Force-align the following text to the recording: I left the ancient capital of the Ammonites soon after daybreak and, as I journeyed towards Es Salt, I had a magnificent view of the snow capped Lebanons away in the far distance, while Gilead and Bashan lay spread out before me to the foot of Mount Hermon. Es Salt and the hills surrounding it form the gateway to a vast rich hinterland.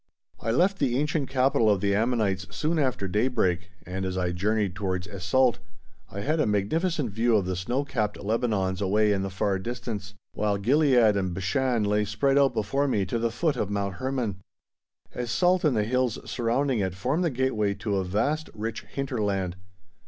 I 0.39 0.49
left 0.49 0.79
the 0.79 0.97
ancient 0.97 1.29
capital 1.29 1.69
of 1.69 1.79
the 1.79 1.93
Ammonites 1.93 2.47
soon 2.49 2.79
after 2.79 3.07
daybreak 3.07 3.69
and, 3.85 4.03
as 4.03 4.17
I 4.17 4.31
journeyed 4.31 4.73
towards 4.73 5.07
Es 5.07 5.23
Salt, 5.23 5.59
I 6.09 6.21
had 6.21 6.39
a 6.39 6.47
magnificent 6.47 7.11
view 7.11 7.35
of 7.37 7.45
the 7.45 7.55
snow 7.55 7.85
capped 7.85 8.17
Lebanons 8.17 8.81
away 8.81 9.11
in 9.11 9.21
the 9.21 9.29
far 9.29 9.59
distance, 9.59 10.15
while 10.33 10.57
Gilead 10.57 11.15
and 11.15 11.35
Bashan 11.35 11.83
lay 11.83 12.03
spread 12.03 12.39
out 12.39 12.55
before 12.55 12.87
me 12.87 13.05
to 13.05 13.19
the 13.19 13.29
foot 13.29 13.55
of 13.55 13.69
Mount 13.69 13.93
Hermon. 13.97 14.37
Es 15.13 15.29
Salt 15.29 15.63
and 15.63 15.77
the 15.77 15.83
hills 15.83 16.17
surrounding 16.27 16.79
it 16.79 16.95
form 16.95 17.21
the 17.21 17.29
gateway 17.29 17.75
to 17.75 17.97
a 17.97 18.03
vast 18.03 18.49
rich 18.55 18.81
hinterland. 18.85 19.55